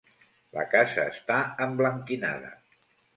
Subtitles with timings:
[0.55, 2.51] La casa està emblanquinada.